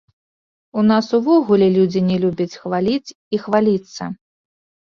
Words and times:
У 0.81 0.85
нас 0.91 1.09
увогуле 1.17 1.67
людзі 1.75 2.01
не 2.09 2.17
любяць 2.23 2.59
хваліць 2.65 3.15
і 3.37 3.41
хваліцца. 3.45 4.03